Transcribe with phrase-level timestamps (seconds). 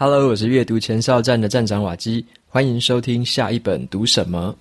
[0.00, 4.56] Hello，我是阅读前哨站的站长瓦基，欢迎收听下一本读什么。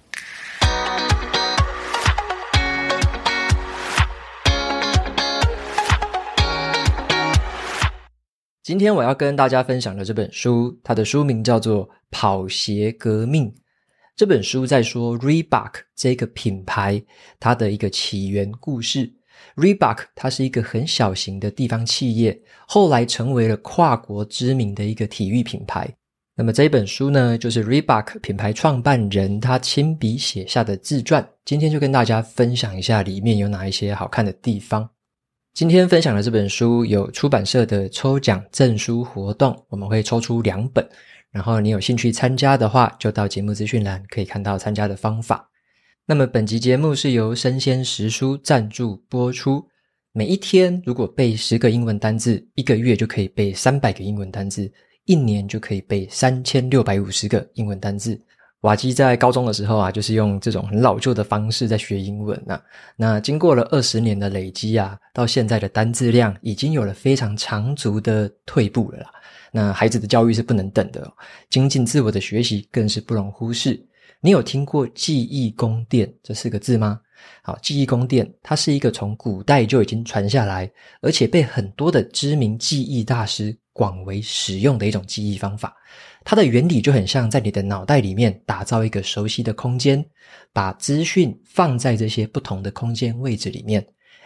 [8.64, 13.46] 今天我要跟大家分享的这本书，它的书名叫做《跑鞋革命》。
[14.16, 17.00] 这本书在说 Reebok 这个品牌
[17.40, 19.17] 它的一个起源故事。
[19.56, 25.90] Reebok 它是一个很小型的地方企业，后来成为了跨国知名的一个体育品牌。
[26.36, 31.28] 那么这本书呢，就是 Reebok 品牌创办人他亲笔写下的自传。
[31.46, 34.88] 今天就跟大家分享一下里面有哪一些好看的地方。
[35.56, 40.88] 今天分享的这本书有出版社的抽奖赠书活动，我们会抽出两本。
[41.32, 45.50] 然后你有兴趣参加的话，就到节目资讯栏可以看到参加的方法。
[46.10, 49.68] 那么本集节目是由生鲜时书赞助播出。
[50.14, 54.72] 每一天如果背十个英文单字，一个月就可以背三百个英文单字，
[55.04, 58.18] 一年就可以背三千六百五十个英文单字。
[58.62, 62.64] 瓦基在高中的时候啊，就是用这种很老旧的方式在学英文啊。
[62.96, 69.12] 那经过了二十年的累积啊，到现在的单字量已经有了非常长足的退步了啦。
[69.52, 71.06] 那孩子的教育是不能等的，
[71.50, 73.78] 精进自我的学习更是不容忽视。
[74.28, 77.00] 你有听过记忆宫殿这四个字吗？
[77.42, 85.74] 好，记忆宫殿它是一个从古代就已经传下来，而且被很多的知名记忆大师广为使用的一种记忆方法。
[86.26, 90.06] 它的原理就很像在你的脑袋里面打造一个熟悉的空间，
[90.52, 93.82] 把资讯放在这些不同的空间位置里面，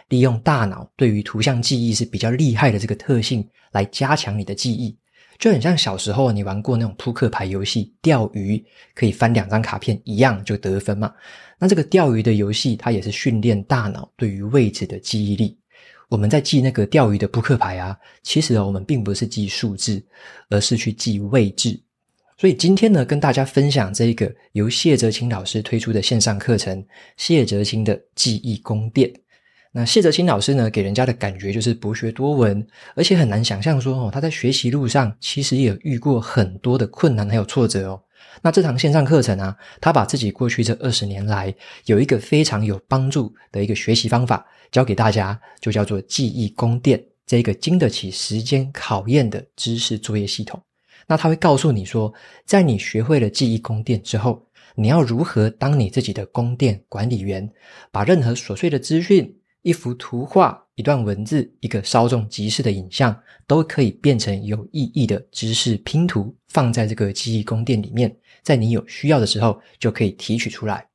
[0.09, 4.97] 利用大脑对于图像记忆是比较厉害的这个特性来加强你的记忆。
[5.41, 11.11] 就很像小时候你玩过那种扑克牌游戏，钓鱼可以翻两张卡片一样就得分嘛。
[11.57, 15.57] 那这个钓鱼的游戏，它也是训练大脑对于位置的记忆力。
[16.09, 19.99] 我们在记那个钓鱼的扑克牌啊，其实我们并不是记数字，
[20.49, 21.81] 而是去记位置。
[22.37, 26.85] 所以今天呢，跟大家分享这个由谢哲青老师推出的线上课程——
[27.17, 29.11] 谢哲青的记忆宫殿。
[29.73, 38.03] 那谢哲清老师呢，给人家的感觉就是博学多闻，而且很难想象说哦，他在学习路上其实也遇过很多的困难还有挫折哦。
[38.41, 41.55] 那这堂线上课程啊，他把自己过去这二十年来
[41.85, 50.61] 有一个非常有帮助的一个学习方法教给大家，就叫做记忆宫殿，这个经得起时间考验的知识作业系统。
[51.07, 52.13] 那他会告诉你说，
[52.45, 54.45] 在你学会了记忆宫殿之后，
[54.75, 57.49] 你要如何当你自己的宫殿管理员，
[57.89, 59.37] 把任何琐碎的资讯。
[59.63, 70.87] 一幅图画、一段文字、一个稍纵即逝的影像，都可以变成有意义的知识拼图，放在这个记忆宫殿里面，在你有需要的时候就可以提取出来。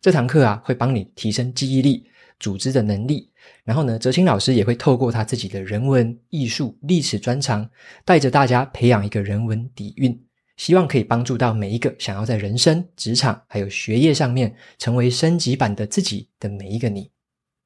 [0.00, 2.06] 这堂课啊，会帮你提升记忆力、
[2.40, 3.30] 组织的能力。
[3.62, 7.68] 然后呢，哲青老师也会透过他自己的人文、艺术、历史专长，
[8.06, 10.18] 带着大家培养一个人文底蕴，
[10.56, 17.10] 希望可以帮助到每一个想要在人生、职场还有学业上面成为升级版的自己的每一个你。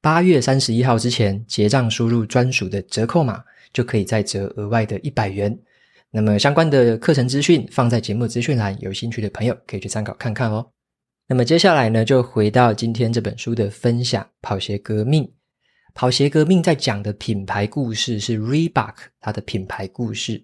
[0.01, 3.43] 八月三十一号之前结账，输入专属的折扣码，
[3.73, 5.57] 就可以再折额外的一百元。
[6.09, 10.65] 那么相关的课程资讯放在节目资讯栏，有兴趣的朋友可以去参考看看哦。
[11.27, 15.23] 那么接下来呢，就回到今天这本书的分享，《跑鞋革命》。
[15.93, 20.41] 《跑鞋革命》在讲的品牌故事是 Reebok 它的品牌故事。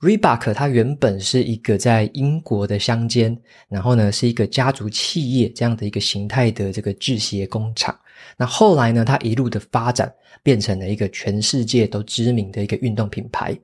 [0.00, 3.36] Reebok 它原本是一个在英国的乡间，
[3.68, 7.94] 然后呢是一个家族企业这样的一个形态的这个制鞋工厂。
[8.36, 13.56] 那后来呢，它一路的发展，变成了一个全世界都知名的一个运动品牌。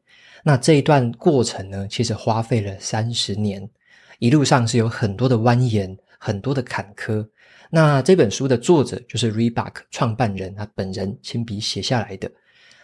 [0.43, 3.69] 那这一段过程呢，其实花费了三十年，
[4.19, 7.27] 一路上是有很多的蜿蜒，很多的坎坷。
[7.71, 12.31] 那这本书的作者就是 Reebok 创办人，他本人亲笔写下来的。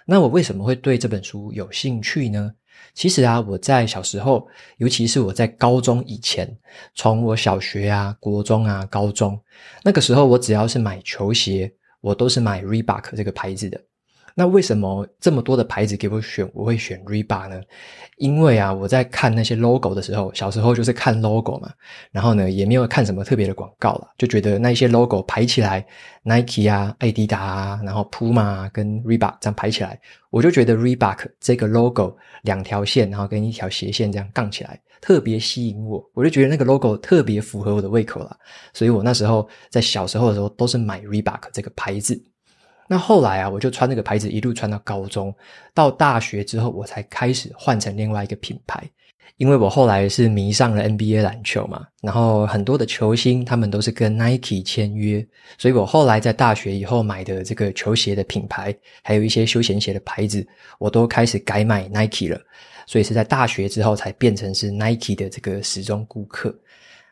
[0.04, 2.52] 那我为什么会对这本书有兴趣呢？
[2.94, 4.46] 其实啊，我在小时候，
[4.78, 6.56] 尤其是我在高中以前，
[6.94, 9.38] 从我小学啊、国中啊、高中，
[9.82, 13.80] 那个时候我只要是买球鞋，我都是买 Reebok 这个牌子的。
[14.38, 17.58] 那为什么这么多的牌子给我选，我会选 Reebok 呢？
[18.18, 21.72] 因为啊，我在看那些 logo 的时候，小时候就是看 logo 嘛，
[22.12, 25.82] 然后呢，也没有看什么特别的广告啦，就觉得那一些 logo 排起来
[26.22, 38.36] ，Nike 啊、爱迪达啊，然后 Puma 跟 Reebok 这样排起来，我就觉得 Reebok 这个 logo 两条线，然后跟一条斜线这样杠起来，特别吸引我，我就觉得那个 logo 特别符合我的胃口啦，
[38.74, 42.22] 所以我那时候在小时候的时候都是买 Reebok 这个牌子。
[42.88, 45.34] 那后来啊，我就穿那个牌子一路穿到高中，
[45.74, 48.82] 到大学之后，我才开始换成另外一个品牌。
[49.38, 55.26] 因为我后来是迷上了 NBA 篮球嘛，然后很多的球星他们都是跟 Nike 签约，
[55.58, 60.46] 所以我后来在大学以后买的这个球鞋的品牌，还有一些休闲鞋的牌子，
[60.78, 62.40] 我都开始改买 Nike 了。
[62.86, 66.54] 所以是在大学之后才变成是 Nike 的这个死忠顾客。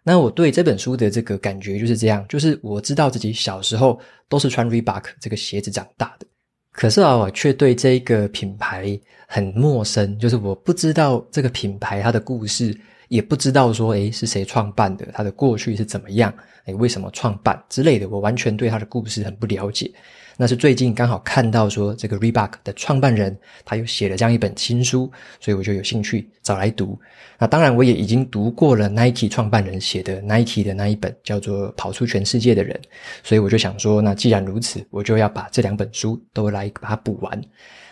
[0.05, 3.99] 那我对这本书的这个感觉就是这样，就是我知道自己小时候
[4.29, 6.27] 都是穿 Reebok 这个鞋子长大的。
[6.71, 12.77] 可是啊，我却对这个品牌很陌生，就是我不知道这个品牌它的故事，
[13.15, 16.35] 也不知道说，诶，是谁创办的，他的过去是怎么样，
[16.65, 19.89] 诶，为什么创办之类的，我完全对他的故事很不了解。
[20.37, 25.09] 那是最近刚好看到说，这个 Reebok 的创办人他又写了这样一本新书，
[25.39, 26.99] 所以我就有兴趣找来读。
[27.39, 32.77] 那当然，我也已经读过了 Nike 创办人写的 Nike 的那一本叫做《跑出全世界的人》，
[33.23, 37.41] 所以我就想说，那既然如此，我就要把这两本书都来把它补完。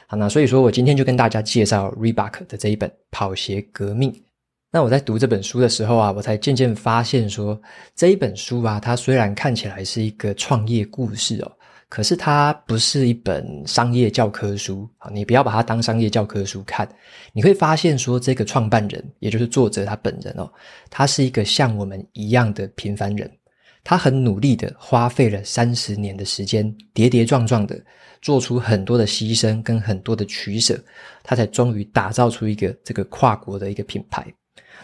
[0.09, 4.11] 好，那所以说我今天就跟大家介绍 Reebok 的这一本《跑鞋革命》。
[4.73, 7.61] 那我在读这本书的时候啊，我才渐渐发现说，
[7.95, 11.53] 这一本书啊，它虽然看起来是一个创业故事哦。
[11.91, 16.89] 可是它不是一本商业教科书啊，你不要把它当商业教科书看。
[17.35, 20.51] 你会发现说，这个创办人，也就是作者他本人哦，
[20.89, 23.31] 他是一个像我们一样的平凡人。
[23.85, 27.79] 他很努力的花费了三十年的时间，跌跌撞撞的
[28.23, 30.83] 做出很多的牺牲跟很多的取舍，
[31.23, 34.27] 他才终于打造出一个这个跨国的一个品牌。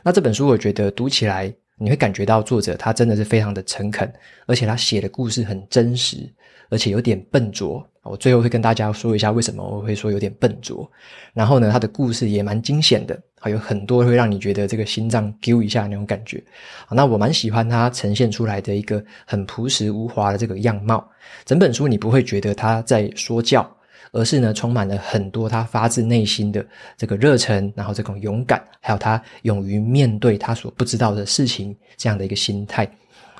[0.03, 4.12] 那这本书我觉得读起来，你会感觉到作者他真的是非常的诚恳，
[4.47, 6.32] 而且他写的故事很真实。
[6.70, 10.87] 而且有点笨拙，我最后会跟大家说一下为什么我会说有点笨拙。
[11.32, 16.44] 然后呢，他的故事也蛮惊险的，还有很多会让你觉得这个心脏揪一下那种感觉。
[16.91, 21.11] 那我蛮喜欢他呈现出来的一个很朴实无华的这个样貌。
[21.47, 23.67] 整本书你不会觉得他在说教，
[24.12, 26.64] 而是呢充满了很多他发自内心的
[26.96, 32.88] 这个热忱，然后这种勇敢，还有他勇于面对他所不知道的事情这样的一个心态。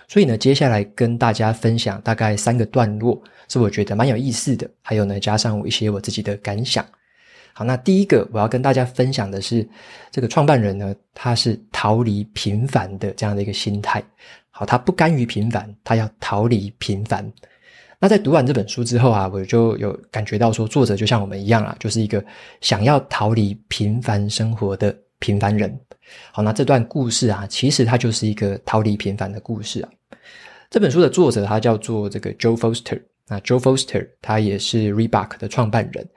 [0.07, 4.67] 所以呢，接下来跟大家分享大概三个段落，是我觉得蛮有意思的。
[4.81, 6.83] 还有呢，加上我一些我自己的感想。
[7.53, 9.69] 好，那第一个我要跟大家分享的是，
[10.11, 14.03] 这个创办人呢，他是逃离平凡的这样的一个心态。
[14.51, 17.31] 好，他不甘于平凡，他要逃离平凡。
[18.01, 22.25] 那在读完这本书之后啊，我就有感觉到说，作者就像我们一样啊，就是一个
[22.61, 25.77] 想要逃离平凡生活的平凡人。
[26.31, 29.89] 好，那这段故事啊，其实它就是一个逃离平凡的故事啊。
[30.71, 36.09] 这本书的作者他叫做这个 Joe Foster，那 Joe Foster 他也是 Reebok 的创办人，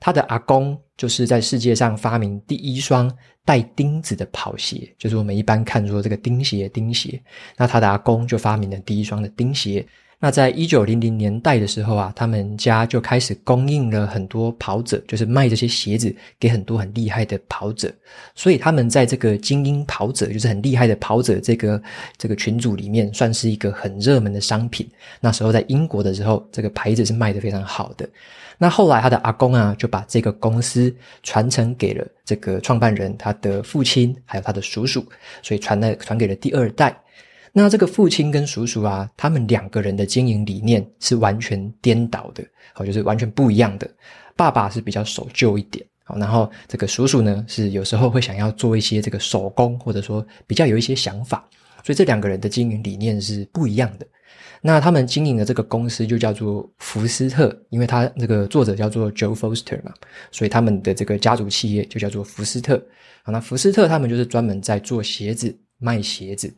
[0.00, 3.12] 他的阿公就是在世界上发明第一双
[3.44, 7.22] 带钉子的跑鞋，就是我们一般看说这个钉鞋，钉鞋，
[7.58, 9.86] 那他的阿公就发明了第一双的钉鞋。
[10.18, 17.92] 那在一九零零年代的时候啊，他们家就开始供应了很多跑者，就是卖这些鞋子给很多很厉害的跑者。
[18.34, 21.80] 所以他们在这个精英跑者，就是很厉害的跑者这个
[22.16, 24.88] 这个群组里面，算是一个很热门的商品。
[25.20, 28.08] 那时候在英国的时候，这个牌子是卖得非常好的。
[28.56, 30.92] 那后来他的阿公啊，就把这个公司
[31.22, 35.04] 传承给了这个创办人他的父亲，还有他的叔叔，
[35.42, 36.96] 所以传了传给了第二代。
[37.58, 42.44] 那这个父亲跟叔叔啊，他们两个人的经营理念是完全颠倒的，
[42.74, 43.90] 好，就是完全不一样的。
[44.36, 51.48] 爸爸是比较守旧一点，好，然后这个叔叔呢，是有时候会想要做一些这个手工，或者说比较有一些想法，
[51.82, 54.06] 所以这两个人的经营理念是不一样的。
[54.60, 59.94] 那他们经营的这个公司就叫做福斯特，因为他这个作者叫做 Joe Foster 嘛，
[60.30, 62.76] 所以他们的这个家族企业就叫做福斯特。
[63.22, 66.54] 好，那福斯特他们就是专门在做鞋子，卖鞋子。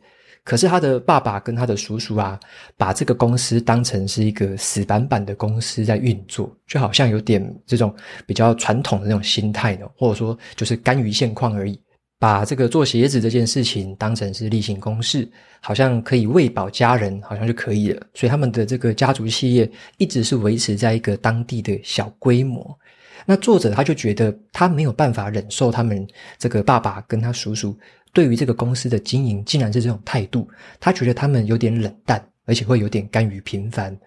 [0.49, 2.39] 可是他的爸爸跟他的叔叔啊，
[2.75, 7.93] 把这个公司当成是一个死板板的公司在运作，就好像有点这种
[8.25, 11.79] 比较传统的那种心态呢，或者说就是甘于现况而已，
[12.17, 15.29] 把这个做鞋子这件事情当成是例行公事，
[15.61, 18.03] 好像可以喂饱家人，好像就可以了。
[18.15, 22.75] 所以他们的这个家族企业一直是维持在一个当地的小规模。
[23.23, 26.07] 那作者他就觉得他没有办法忍受他们
[26.39, 27.77] 这个爸爸跟他叔叔。
[28.13, 30.47] 对于这个公司的经营，竟然是这种态度，
[30.79, 33.97] 他觉得他们有点冷淡，而且会有点甘于平凡。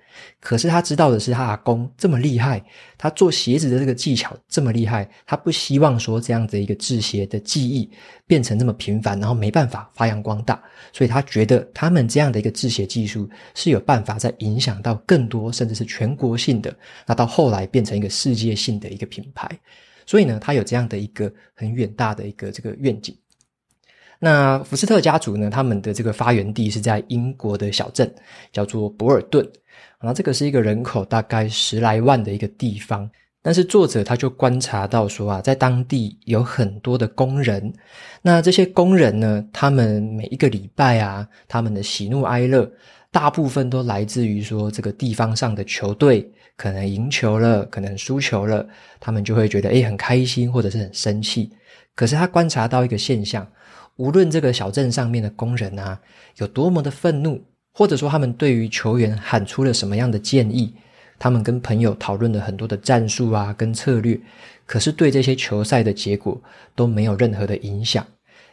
[0.40, 2.62] 可是他知道的是，他阿公这么厉害，
[2.98, 7.90] 他做鞋子的这个技巧这么厉害，他不希望说这样的一个制鞋的技艺
[8.26, 10.62] 变成这么平凡，然后没办法发扬光大。
[10.92, 19.48] 所以他觉得他们这样的一个制鞋技术是有办法在影响到更多，甚至是全国性的，那到后来变成一个世界性的一个品牌。
[20.04, 23.16] 所以呢，他有这样的一个很远大的一个这个愿景。
[24.24, 28.08] 那福斯特家族呢，他们的这个发源地是在英国的小镇，
[28.52, 29.44] 叫做博尔顿。
[29.98, 33.10] 然后这个是一个人口大概十来万的一个地方。
[33.42, 37.72] 但是作者他就观察到说啊，在当地有很多的工人，
[38.22, 42.70] 那这些工人呢，他们每一个礼拜啊，他们的喜怒哀乐，
[43.10, 48.64] 大部分都来自于说这个地方上的球队可能赢球了，可能输球了，
[49.00, 51.50] 他们就会觉得诶很开心或者是很生气。
[51.96, 53.44] 可是他观察到一个现象，
[53.96, 56.00] 无论这个小镇上面的工人啊
[56.36, 60.74] 有多么的愤怒，或者说他们对于球员喊出了什么样的建议。
[61.18, 64.18] 他们跟朋友讨论了很多的战术啊，跟策略，
[64.66, 66.40] 可是对这些球赛的结果
[66.74, 68.04] 都没有任何的影响，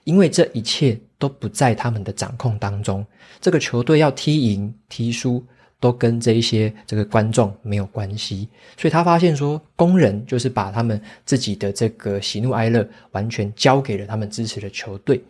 [0.03, 3.03] 因为这一切都不在他们的掌控当中。
[3.41, 5.43] 这个球队要踢赢、踢输，
[5.79, 8.48] 都跟这一些这个观众没有关系。
[8.77, 15.21] 所以他发现说，工人就是把他们自己的这个喜怒哀乐完全交给了他们支持的球队。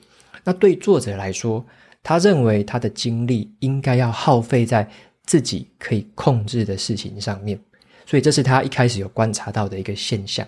[0.43, 1.65] 那对作者来说，
[2.01, 4.89] 他认为他的精力应该要耗费在。
[5.25, 7.55] 自己可以控制的事情上面，
[8.03, 10.43] 所以这是他一开始有观察到的一个现象。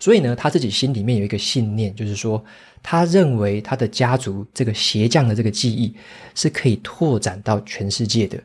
[0.00, 2.42] 所以呢，他自己心里面有一个信念，就是说，
[2.82, 5.94] 他认为他的家族这个鞋匠的这个技艺
[6.34, 8.42] 是可以拓展到全世界的。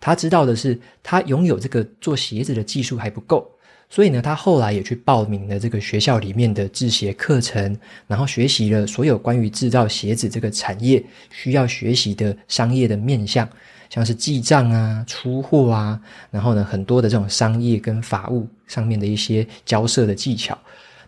[0.00, 3.46] 他知道的是，他拥有这个做鞋子的技术还不够，
[3.88, 13.48] 所以呢，他后来也去报名了这个学校里面的制鞋课程，然后学习了所有关于制造鞋子这个产业需要学习的商业的面向。
[13.90, 20.56] 像是记账啊、出货啊，然后呢，很多的这种商业跟法务上面的一些交涉的技巧。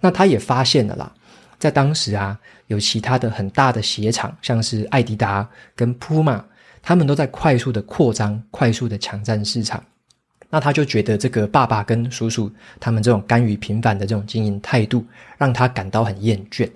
[0.01, 1.15] 那他也发现了啦，
[1.61, 6.45] 在当时啊，有其他的很大的鞋厂，像是艾迪达跟普马，
[6.83, 9.83] 他们都在快速的扩张、快速的抢占市场。
[10.51, 15.03] 那他就觉得这个爸爸跟叔叔他们这种甘于平凡的这种经营态度，
[15.39, 16.69] 让他感到很厌倦。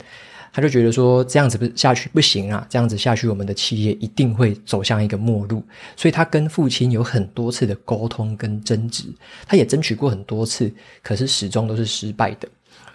[0.50, 5.62] 他就觉得说，这样子不下去不行啊，这样子下去我们的企业一定会走向一个末路。
[5.94, 9.04] 所以他跟父亲有很多次的沟通跟争执，
[9.46, 10.72] 他也争取过很多次，
[11.02, 12.48] 可是始终都是失败的。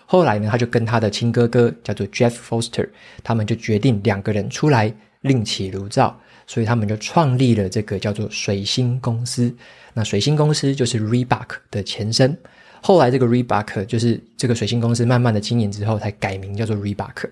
[0.07, 2.89] 后来呢，他就跟他的亲哥哥叫做 Jeff Foster，
[3.23, 4.91] 他们就决定两个人出来
[5.21, 6.19] 另起炉灶，
[6.51, 9.55] 所以他们就创立了这个叫做水星公司。
[9.93, 12.37] 那水星公司就是 Reebok 的前身。
[12.81, 17.29] 后来这个 Reebok 就是这个水星公司慢慢的经营之后，才改名叫做 Reebok。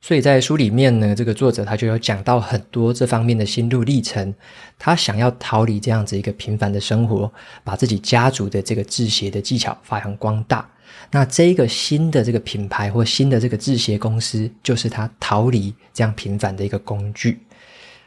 [0.00, 4.32] 所以在书里面呢，这个作者他就有讲到很多这方面的心路历程。
[4.78, 7.32] 他想要逃离这样子一个平凡的生活，
[7.64, 10.70] 把自己家族的这个制鞋的技巧发扬光大。
[11.10, 17.40] 那这一个新的这个品牌或新的这个制鞋公司，就是他逃离这样平凡的一个工具。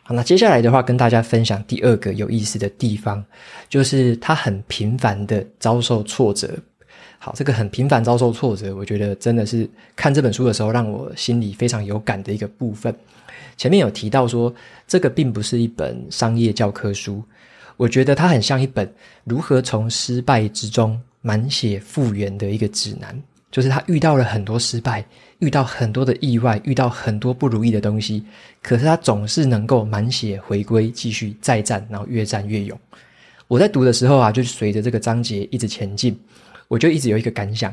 [0.05, 3.23] 好，那接下来的话，跟大家分享第二个有意思的地方，
[3.69, 6.49] 就是他很频繁的遭受挫折。
[7.17, 12.93] 好，这个很频繁遭受挫折，我觉得真的是看这本书的时候让我心里非常有感的一个部分。
[13.55, 14.53] 前面有提到说，
[14.85, 17.23] 这个并不是一本商业教科书，
[17.77, 18.93] 我觉得它很像一本
[19.23, 23.17] 如何从失败之中满血复原的一个指南。
[23.51, 25.05] 就是他遇到了很多失败，
[25.43, 28.23] 遇到很多的意外，遇到很多不如意的东西，
[28.61, 32.79] 可是他总是能够满血回归，继续再战，然后越战越勇。
[33.49, 36.17] 我在读的时候啊，就随着这个章节一直前进。
[36.69, 37.71] 我就一直有一个感想，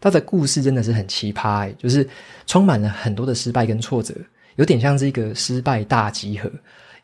[0.00, 2.08] 他的故事真的是很奇葩，就是
[2.46, 4.14] 充满了很多的失败跟挫折，
[4.56, 6.50] 有点像是一个失败大集合。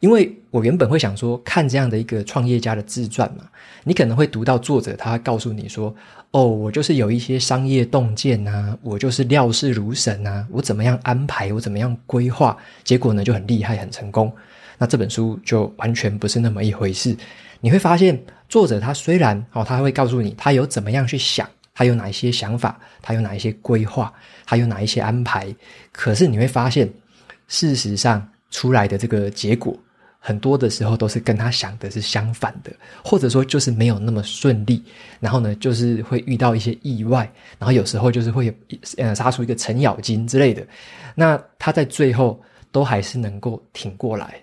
[0.01, 3.45] 因为我原本会想说，看这样的一个创业家的自传嘛，
[3.83, 5.95] 你可能会读到作者他告诉你说，
[6.31, 14.33] 哦，我就是有一些商业洞见啊，我就是料事如神啊，我怎么样安排，我怎么样规划，结果呢就很厉害，很成功。
[14.79, 17.17] 那这本书就完全不是那么一回事。
[17.61, 18.17] 你会发现，
[18.49, 24.13] 作者他虽然哦，他会告诉你他有怎么样去想，他有哪一些想法，他有哪一些规划，
[24.47, 25.53] 他有哪一些安排，
[25.91, 26.89] 可是你会发现，
[27.49, 29.77] 事实上出来的这个结果，
[30.19, 32.73] 很多的时候都是跟他想的是相反的，
[33.05, 34.83] 或者说就是没有那么顺利，
[35.21, 38.53] 然后呢，就是会遇到一些意外，然后有时候就是会
[38.97, 40.67] 呃杀出一个程咬金之类的，
[41.15, 42.39] 那他在最后
[42.73, 44.35] 都还是能够挺过来。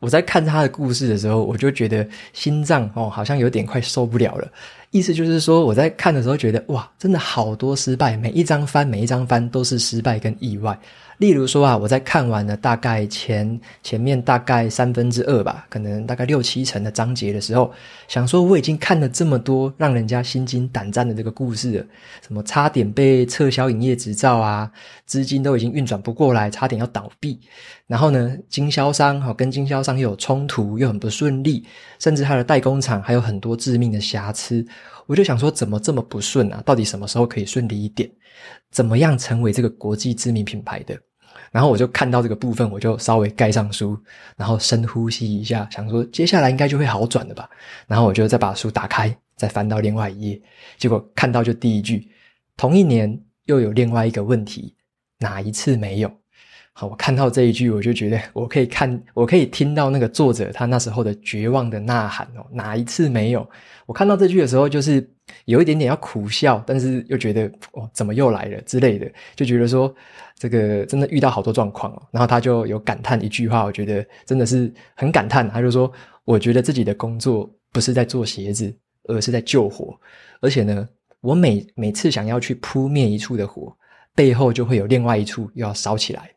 [0.00, 4.48] 我在看他的故事的时候，我就觉得心脏哦，好像有点快受不了了。
[4.90, 10.78] 意思就是说，我在看的时候觉得哇，真的好多失败，每一张翻，每一张翻都是失败跟意外。
[11.18, 17.72] 例如说啊，我在看完了大概前前面大概三分之二吧，可能大概六七成的章节的时候，
[18.06, 21.86] 想说我已经看了这么多让人家心惊胆战的这个故事了，
[22.24, 24.70] 什么差点被撤销营业执照啊，
[25.06, 27.40] 资金都已经运转不过来，差点要倒闭，
[27.88, 31.66] 然后呢，经销商哈跟经销商又有冲突，又很不顺利，
[31.98, 34.64] 甚至他的代工厂还有很多致命的瑕疵，
[35.06, 36.62] 我就想说怎么这么不顺啊？
[36.64, 38.08] 到底什么时候可以顺利一点？
[38.70, 40.96] 怎么样成为这个国际知名品牌的？
[41.50, 43.98] 然后我就看到这个部分，我就稍微盖上书，
[44.36, 47.48] 然后深呼吸一下，想说接下来应该就会好转了吧。
[47.86, 50.42] 然后我就再把书打开，再翻到另外一页，
[50.76, 52.10] 结果看到就第一句，
[52.56, 54.74] 同一年又有另外一个问题，
[55.18, 56.10] 哪一次没有？
[56.80, 63.44] 好，我看到这一句，我就觉得我可以看，我可以听到那个作者他那时候的绝望的呐喊哦，哪一次没有？
[63.84, 65.04] 我看到这句的时候，就是
[65.46, 69.92] 有一点点要苦笑，但是又觉得哦，怎么又来了之类的，就觉得说
[70.36, 72.02] 这个真的遇到好多状况哦。
[72.12, 75.92] 然后他就有感叹一句话，我觉得真的是很感叹，他就说
[76.24, 78.72] ：“我觉得自己的工作不是在做鞋子，
[79.08, 79.98] 而是在救火。
[80.40, 80.88] 而且呢，
[81.22, 83.76] 我每每次想要去扑灭一处的火，
[84.14, 86.30] 背后就会有另外一处又要烧起来。”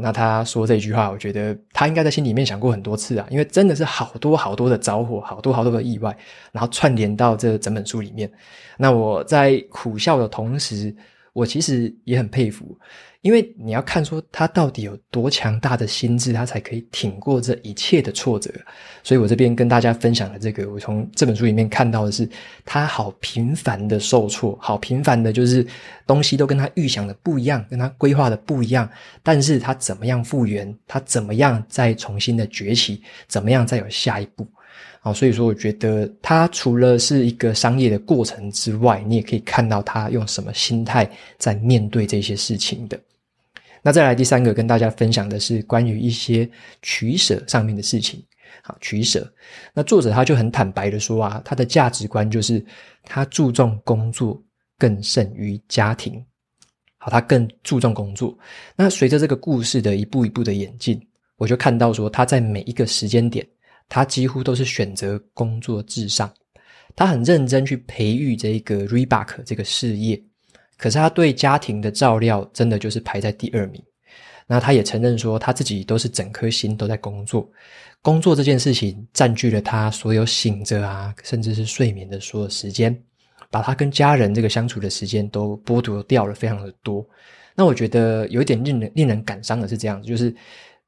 [0.00, 6.14] 那他说这句话，我觉得他应该在心里面想过很多次啊，因为真的是好多好多的着火，好多好多的意外，
[6.52, 8.30] 然后串联到这整本书里面。
[8.76, 10.94] 那我在苦笑的同时，
[11.36, 12.78] 我其实也很佩服。
[13.20, 18.50] 因为你要看说他到底有多强大的心智，他才可以挺过这一切的挫折。
[19.02, 22.28] 所以我这边跟大家分享的这个，我从这本书里面看到的是，
[22.64, 25.66] 他好频繁的受挫，好频繁的，就是
[26.06, 28.88] 东西都跟他预想的不一样，跟他规划的不一样。
[29.24, 34.46] 但是他怎么样复原，他怎么样再重新的崛起，怎么样再有下一步。
[35.00, 42.98] 好，所以说我觉得他除了是一个商业的过程之外，你也可以看到他用什么心态在面对这些事情的。
[43.82, 46.48] 那再来第三个跟大家分享的是关于一些
[46.82, 48.20] 取舍上面的事情。
[48.62, 49.32] 好，取舍。
[49.72, 52.64] 那作者他就很坦白的说啊，他的价值观就是
[53.04, 54.42] 他注重工作
[54.76, 56.20] 更胜于家庭。
[56.98, 58.36] 好，他更注重工作。
[58.74, 61.00] 那随着这个故事的一步一步的演进，
[61.36, 63.46] 我就看到说他在每一个时间点，
[63.88, 66.32] 他几乎都是选择工作至上。
[66.94, 70.22] 他很认真去培育这个 Reebok 这个事业。
[70.78, 73.82] 可是他对家庭的照料真的就是排在第二名。
[74.46, 77.50] 那他也承认说，他自己都是整颗心都在工作，
[78.00, 82.96] 工作这件事情占据了他所有醒着啊，甚至是睡眠的所有时间，
[83.50, 87.04] 把他跟家人这个相处的时间都剥夺掉了非常的多。
[87.56, 90.32] 那我觉得有一点令人令人感伤的是这样子，就是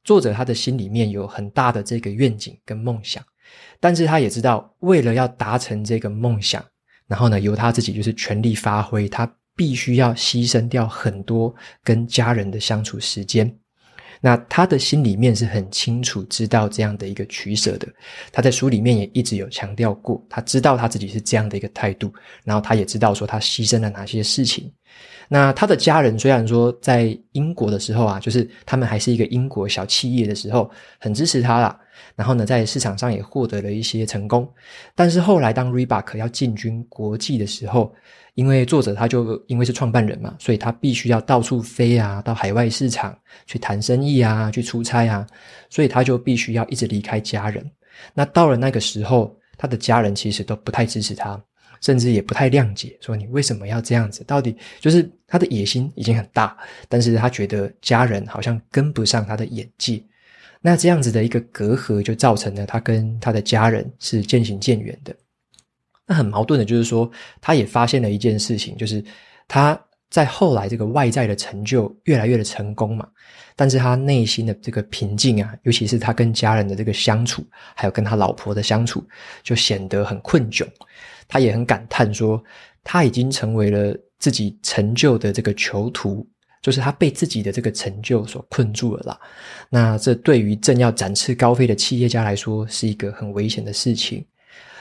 [0.09, 3.23] 作者他的心里面有很大的这个愿景跟梦想，
[3.79, 6.65] 但是他也知道，为了要达成这个梦想，
[7.07, 9.31] 然后呢，由他自己就是全力发挥他。
[9.59, 13.59] 必须要牺牲掉很多跟家人的相处时间，
[14.21, 17.89] 那他的心里面是很清楚知道这样的一个取舍的。
[18.33, 22.13] 他在书里面也一直有强调过，他知道他自己是这样的一个态度，
[22.45, 24.73] 然后他也知道说他牺牲了哪些事情。
[25.29, 31.79] 那他的家人虽然说在英国的时候啊，就是他们还是一个英国小企业的时候，很支持他啦。
[32.17, 34.49] 然后呢，在市场上也获得了一些成功，
[34.95, 37.95] 但是后来当 Reebok 要进军国际的时候。
[38.35, 45.27] 因为作者他就因为是创办人嘛，所以他必须要到处飞啊，到海外市场去谈生意啊，去出差啊，
[45.69, 47.69] 所以他就必须要一直离开家人。
[48.15, 51.43] 那到了那个时候，他的家人其实都不太支持他，
[51.81, 54.23] 甚至也不太谅解，说你为什么要这样子？
[54.23, 56.57] 到底就是他的野心已经很大，
[56.89, 60.01] 但是他觉得家人好像跟不上他的眼界。
[60.61, 65.15] 那这样子的一个隔阂，就造成了他跟他的家人是渐行渐远的。
[66.07, 69.05] 那很矛盾的，就是说，他也发现了一件事情，就是
[69.47, 69.79] 他
[70.11, 73.07] 在后来这个外在的成就越来越的成功嘛，
[73.55, 79.07] 但是他内心的这个平静啊，尤其是他跟家人的这个相处，还有跟他老婆的相处，
[79.43, 80.67] 就显得很困窘。
[81.29, 82.43] 他也很感叹说，
[82.83, 86.27] 他已经成为了自己成就的这个囚徒，
[86.63, 89.19] 就是他被自己的这个成就所困住了啦。
[89.71, 94.25] 那这对于正要展翅高飞的企业家来说，是一个很危险的事情。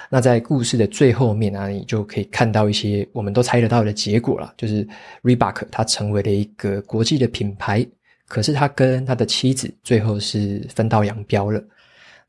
[0.09, 4.87] 那在故事的最后面啊，你就可以看到一些我们都猜得到的结果了，就是
[5.21, 7.85] Reebok 他成为了一个国际的品牌，
[8.25, 11.61] 可是他跟他的妻子最后是分道扬镳了。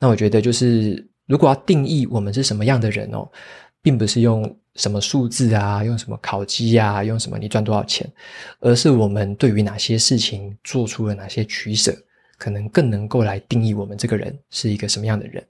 [0.00, 3.28] 那我觉得就是如果要定义我们是什么样的人哦，
[3.80, 4.42] 并不是用
[4.78, 8.10] 什么数字啊，用什么烤鸡啊，用什么你赚多少钱，
[8.60, 11.94] 而是我们对于哪些事情做出了哪些取舍，
[12.38, 15.44] 可能更能够来定义我们这个人是一个什么样的人。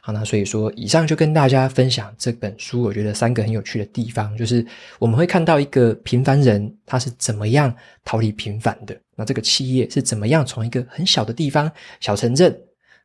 [0.00, 4.64] 好，那所以说，以上就跟大家分享这本书，我觉得三个很有趣的地方，就是
[4.98, 12.56] 我们会看到一个平凡人他是怎么样逃离平凡的，那这个企业是怎么样从一个很小的地方小城镇，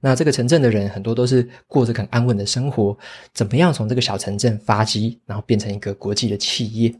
[0.05, 2.97] 那这个城镇的人很多都是过着很安稳的生活，
[3.33, 6.93] 怎么样从这个小城镇发迹，然后变成一个国际的企业，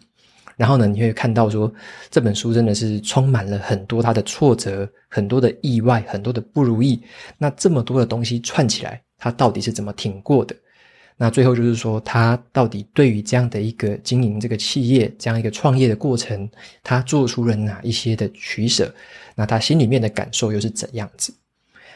[0.56, 1.70] 然后呢，你会看到说
[2.10, 7.04] 这本书真的是充满了很多他的挫折，很多的意外，很多的不如意，
[7.38, 9.02] 那这么多的东西串起来。
[9.18, 10.56] 他到底是怎么挺过的？
[11.18, 16.50] 那最后就是说，他到底对于这样的一个经营这个企业、这样一个创业的过程，
[16.82, 18.94] 他做出了哪一些的取舍？
[19.36, 21.34] 那他心里面的感受又是怎样子？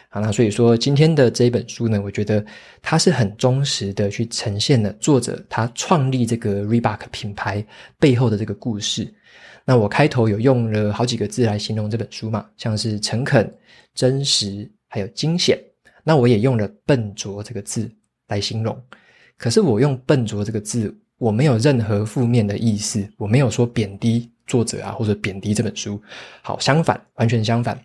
[0.09, 2.43] 好，那所以说今天的这一本书呢，我觉得
[2.81, 7.65] 它是很忠实的去呈现了作者他创立这个 Reebok 品牌
[7.99, 9.13] 背后的这个故事。
[9.65, 13.53] 那我开头有用了好几个字来形容这本书嘛，像是诚恳、
[13.93, 15.59] 真实，还有惊险。
[16.05, 17.91] 那我也用了笨拙这个字
[18.29, 18.81] 来形容。
[19.37, 26.01] 可是我用笨拙这个字，我没有任何负面的意思，我没有说贬低作者啊，或者贬低这本书。
[26.41, 27.77] 好，相反，完全相反。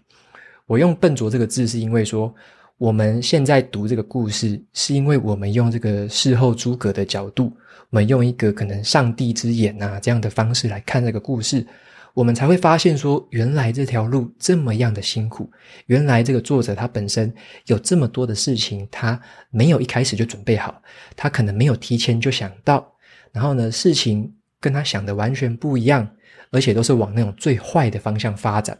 [0.72, 2.34] 我用笨拙这个字，是因为说
[2.78, 7.52] 我们现在读这个故事，是因为我们用这个事后诸葛的角度，
[7.90, 11.66] 我们用一个可能上帝之眼啊这样的方式来看这个故事。
[12.14, 15.50] 我们才会发现说，原来这条路这么样的辛苦，
[15.88, 17.30] 原来这个作者他本身
[17.66, 20.80] 有这么多的事情，他没有一开始就准备好，
[21.14, 22.90] 他可能没有提前就想到，
[23.30, 26.08] 然后呢，事情跟他想的完全不一样，
[26.50, 28.78] 而且都是往那种最坏的方向发展，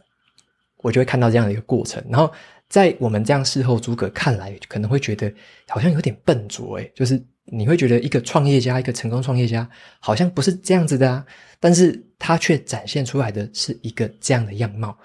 [0.83, 1.99] 我就会看到这样的一个过程。
[2.07, 2.31] 然后
[2.69, 5.33] 在我们这样事后诸葛看来，可能会觉得
[5.67, 7.19] 好像有点笨拙，诶，就是。
[7.45, 9.69] 你会觉得一个创业家，一个成功创业家，
[9.99, 11.25] 好像不是这样子的啊，
[11.59, 14.97] 但是他却展现出来的是一个这样的样貌。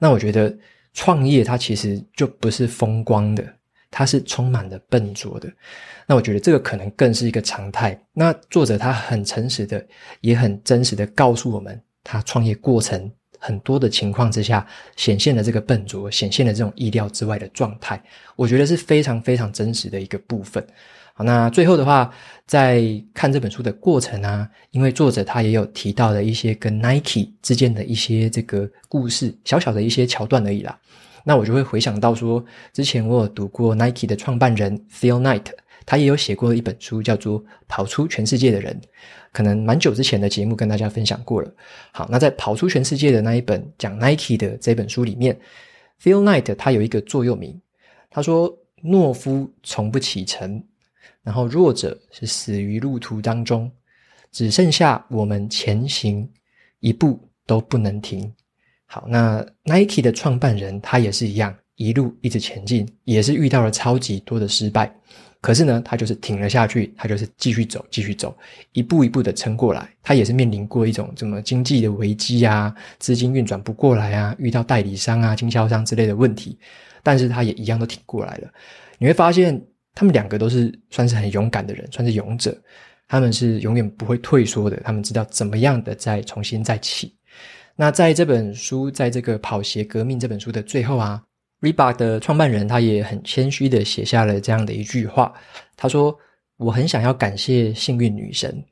[0.00, 0.52] 那我觉得
[0.94, 3.44] 创业它其实就不是风光的，
[3.88, 5.48] 它是充满了笨拙的。
[6.08, 7.96] 那我觉得这个可能更是一个常态。
[8.12, 9.86] 那作者他很诚实的，
[10.22, 18.02] 也很真实的告诉我们，他创业过程很多的情况之下，显现了这个笨拙，显现了这种意料之外的状态。
[18.34, 20.64] 我觉得是非常非常真实的一个部分。
[21.14, 22.12] 好，那最后的话，
[22.46, 22.82] 在
[23.14, 30.78] 看这本书的过程啊，因为作者他也有提到的一些跟 Nike 之间的一些这个故事，小小的一些桥段而已啦。
[31.24, 35.46] 那我就会回想到说，之前我有读过 Nike 的创办人 Phil Knight，
[35.86, 38.78] 他也有写过一本书，叫做《跑出全世界的人》，
[39.32, 41.50] 可能蛮久之前的节目跟大家分享过了。
[41.92, 45.38] 好，那在《跑出全世界的》那一本讲 Nike 的这本书里面
[46.02, 47.58] ，Phil Knight 他有一个座右铭，
[48.10, 48.52] 他说
[48.84, 50.62] ：“懦夫从不启程。”
[51.22, 53.70] 然后弱者是死于路途当中，
[54.30, 56.28] 只剩下我们前行
[56.78, 58.32] 一步都不能停。
[58.84, 64.94] 好，那 Nike 的创办人他也是一样，一路一直前进，也是遇到了超级多的失败，
[65.40, 68.36] 可是呢，他就是挺了下去，他就是继续走，继续走，
[68.72, 69.88] 一步一步的撑过来。
[70.02, 76.58] 他也是面临过一种什么经济的危机啊，资金运转不过来啊，遇到代理商啊、经销商之类的问题，
[77.02, 78.48] 但是他也一样都挺过来了。
[78.98, 79.60] 你会发现。
[79.98, 82.54] 他们两个都是算是很勇敢的人，算是勇者。
[83.08, 87.16] 他们是永远不会退缩的，他们知道怎么样的再重新再起。
[87.74, 91.22] 那在这本书，在这个《跑鞋革命》这本书的最后啊
[91.60, 95.32] ，Reebok 的创办人他也很谦虚的写下了这样的一句话，
[95.76, 96.16] 他说
[96.56, 98.64] ：“我很想要感谢幸运女神，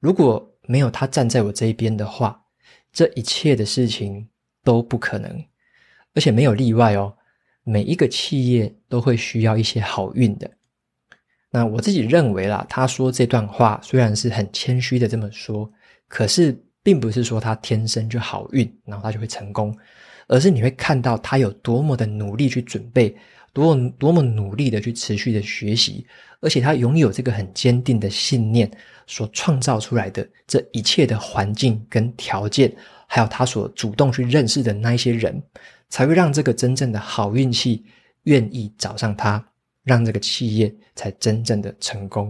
[0.00, 2.40] 如果没有她站在我这一边的话，
[2.92, 4.28] 这一切的事情
[4.62, 5.44] 都不可能，
[6.14, 7.14] 而且没有例外哦，
[7.64, 10.50] 每一个企业都会需要一些好运的。”
[11.54, 15.70] 那我自己认为啦，他说这段话虽然是很谦虚的这么说，
[16.08, 19.76] 可是并不是说他天生就好运，然后他就会成功，
[20.32, 23.14] 而是你会看到他有多么的努力去准备，
[23.52, 26.06] 多么多么努力的去持续的学习，
[26.40, 28.70] 而且他拥有这个很坚定的信念，
[29.06, 32.74] 所创造出来的这一切的环境跟条件，
[33.06, 35.42] 还有他所主动去认识的那一些人，
[35.90, 37.84] 才会让这个真正的好运气
[38.22, 39.44] 愿意找上他。
[39.84, 42.26] 让这个企业才真正的成功，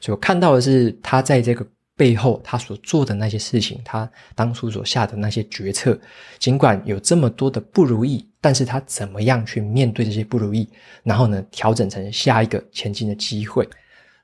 [0.00, 1.62] 所以我看到的是他在这个
[1.96, 5.98] 背后他所做的那些事情，他当初所下的那些决策，
[6.38, 10.68] 尽管有这么多的不如意，但是他怎么样去面对这些不如意，
[11.02, 13.66] 然后呢，调整成下一个前进的机会。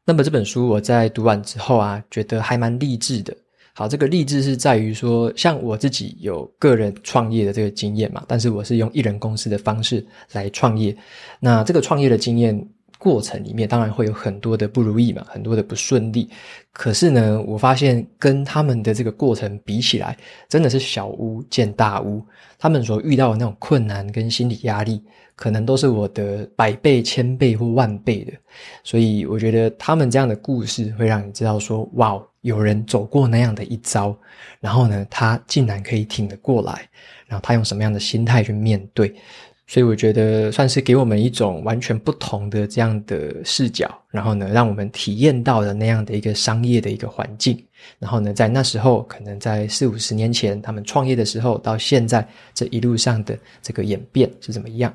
[0.05, 3.35] 那么这本书我在读完之后啊，觉得还蛮励志的。
[3.75, 10.95] 好，这个励志是在于说，像我自己有个人创业的这个经验嘛，但是我是用一人公司的方式来创业。
[11.41, 12.69] 那这个创业的经验
[13.03, 16.29] 过程里面，当然会有很多的不如意嘛，很多的不顺利。
[16.73, 20.17] 可是呢，我发现跟他们的这个过程比起来，
[20.49, 22.23] 真的是小巫见大巫。
[22.59, 25.03] 他们所遇到的那种困难跟心理压力，
[25.35, 28.33] 可能都是我的百倍、千倍或万倍的。
[28.85, 32.23] 所以，我觉得他们这样的故事会让你知道说，哇。
[32.43, 34.13] 有人走过那样的一遭，
[34.59, 36.89] 然后呢，他竟然可以挺得过来，
[37.29, 39.15] 然后他用什么样的心态去面对？
[39.73, 47.59] 所以我觉得算是给我们一种完全不同的这样的视角，然后呢，让我们体验到了那样的一个商业的一个环境，
[47.99, 54.93] 然后呢，在那时候，可能在四五十年前他们创业的时候，到现在这一路上的这个演变是怎么样？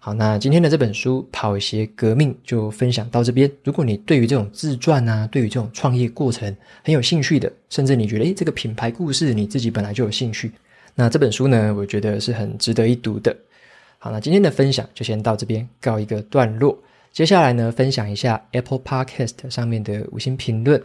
[0.00, 3.48] 好，那今天的这本书《跑鞋革命》就分享到这边。
[3.62, 10.50] 如果你对于这种自传啊，对于这种创业过程很有兴趣的，甚至你觉得诶这个品牌故事你自己本来就有兴趣，
[10.96, 13.36] 那这本书呢，我觉得是很值得一读的。
[14.02, 16.76] 好，那今天的分享就先到这边告一个段落。
[17.12, 20.82] 接下来呢，分享一下 Apple Podcast 上面的五星评论。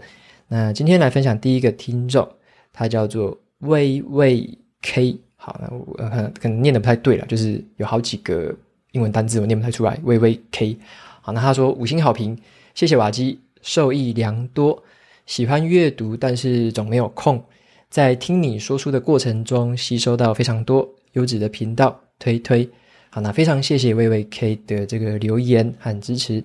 [0.50, 2.30] 那今天来分享第一个听众，
[2.74, 4.46] 他叫做微微
[4.82, 5.18] K。
[5.38, 8.54] 好，那我可能可能念的不太对了，就是有好几个。
[8.92, 10.78] 英文单字我念不太出来，微微 K。
[11.22, 12.38] 好，那他说五星好评，
[12.74, 14.82] 谢谢瓦基，受益良多。
[15.26, 17.42] 喜欢阅读，但是总没有空。
[17.90, 22.70] 在听你说书的过程中，吸收到非常多优质的频道，推推。
[23.16, 26.44] 好，那非常谢谢微微 K 的这个留言和支持。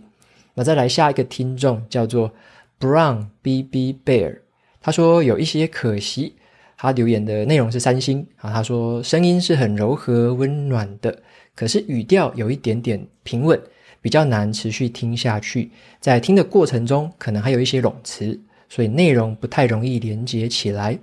[0.55, 2.31] 那再来下一个听众叫做
[2.79, 4.39] Brown BB Bear，
[4.81, 6.37] 他说有一些可惜。
[6.77, 11.21] 他留言的内容是三星啊，他说声音是很柔和温暖的。
[11.57, 13.61] 可是语调有一点点平稳，
[14.01, 15.73] 比较难持续听下去。
[15.99, 20.97] 在听的过程中，可能还有一些冗词，所以内容不太容易连接起来。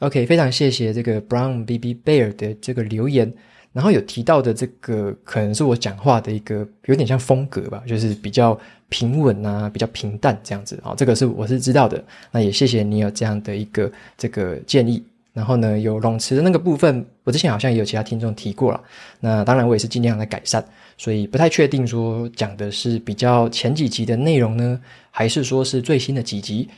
[0.00, 3.32] OK，非常谢谢这个 Brown BB Bear 的这个留言。
[3.76, 8.58] 然后有提到的这个，可能是我讲话的一个有点像风格吧，就是比较
[8.88, 10.94] 平稳啊，比较平淡这样子啊。
[10.96, 12.02] 这个是我是知道的。
[12.32, 15.04] 那也谢谢你有这样的一个这个建议。
[15.34, 18.82] 然后呢，有泳池的那个部分，我之前好像也有其他听众提过了。
[19.20, 20.64] 那当然，我也是尽量来改善，
[20.96, 26.70] 所以不太确定说讲的是比较前几集的内容呢，还是说是最新的几集。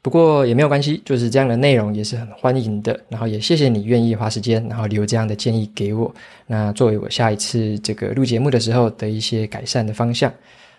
[0.00, 2.98] 不过也没有关系，就是这样的内容也是很欢迎的。
[3.08, 6.14] 然后也谢谢你愿意花时间，然后留这样的建议给我。
[6.46, 10.32] 那作为我下一次这个录节目的时候的一些改善的方向。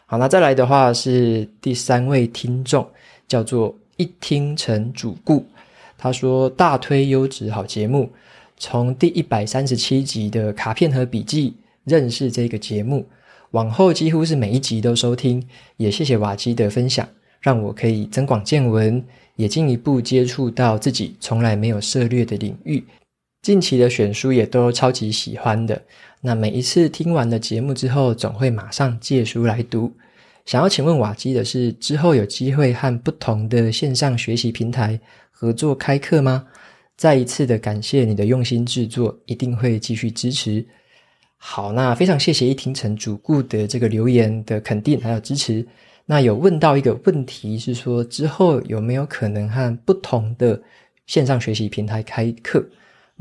[0.06, 2.88] 好，那再来的话是第三位听众，
[3.28, 5.46] 叫做一听成主顾。
[5.98, 8.10] 他说：“大推优质好节目，
[8.58, 11.54] 从第一百三十七集的卡片和笔记
[11.84, 13.06] 认识这个节目，
[13.52, 15.46] 往后几乎是每一集都收听。
[15.76, 17.06] 也谢谢瓦基的分享，
[17.40, 19.04] 让我可以增广见闻，
[19.36, 22.84] 也进一步接触到自己从来没有涉猎的领域。
[23.42, 25.82] 近期的选书也都超级喜欢的。
[26.22, 29.92] 那每一次听完了节目之后，总会马上借书来读。
[30.46, 35.00] 想要请问瓦基的是，之后有机会和不同的线上学习平台。”
[35.32, 36.46] 合作开课吗？
[36.98, 40.66] 再一次的感谢你的用心制作，一定会继续支持。
[41.38, 45.66] 好，那非常谢谢一听成主顾的这个留言的肯定还有支持。
[46.12, 50.60] 那有问到一个问题是说，之后有没有可能和不同的
[51.06, 52.66] 线上学习平台开课？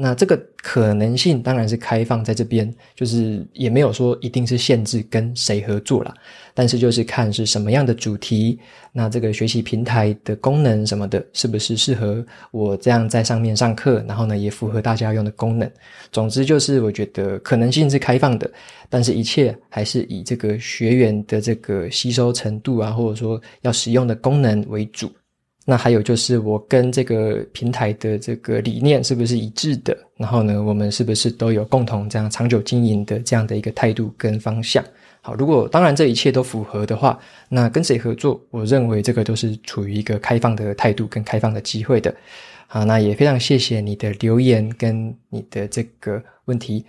[0.00, 6.14] 那这个可能性当然是开放在这边，就是也没有说一定是限制跟谁合作啦，
[6.54, 8.60] 但是就是看是什么样的主题，
[8.92, 15.68] 那这个学习平台的功能什么的，是不是适合我这样在上面上课，然后呢也符合大家用的功能。
[16.12, 18.48] 总之就是我觉得可能性是开放的，
[18.88, 25.10] 但是一切还是以这个学员的这个吸收程度啊，或者说要使用的功能为主。
[25.70, 29.94] 那还有就是，我跟这个平台的这个理念是不是一致的？
[30.16, 34.82] 然后呢，我们是不是都有共同这样长久经营的这样的一个态度跟方向？
[35.20, 37.18] 好，如果当然这一切都符合的话，
[37.50, 38.40] 那跟谁合作？
[38.50, 42.14] 我认为这个都是处于一个开放的态度跟开放的机会的。
[42.66, 46.82] 好，那也非常谢谢你的留言跟你的这个问题。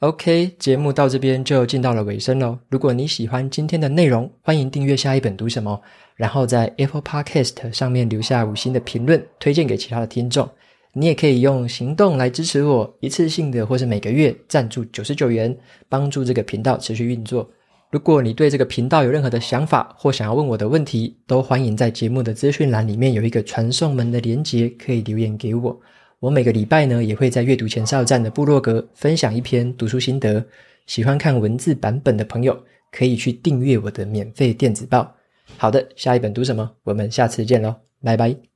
[0.00, 2.58] OK，节目到这边就进到了尾声喽。
[2.68, 5.80] 如果你喜欢今天的内容，欢迎订阅下一本读什么，
[6.16, 10.46] 然后在 Apple Podcast 上面留下五星的评论，推荐给其他的听众。
[10.92, 15.56] 你也可以用行动来支持我，一次性的或是每个月赞助九十九元，
[15.88, 17.48] 帮助这个频道持续运作。
[17.90, 25.80] 如果你对这个频道有任何的想法或想要问我的问题，都欢迎在节目的资讯栏里面有一个传送门的连接，可以留言给我。
[26.26, 30.44] 我每个礼拜呢，也会在阅读前哨站的部落格分享一篇读书心得。
[30.84, 32.60] 喜欢看文字版本的朋友，
[32.90, 35.14] 可以去订阅我的免费电子报。
[35.56, 36.68] 好的，下一本读什么？
[36.82, 38.55] 我们下次见喽，拜拜。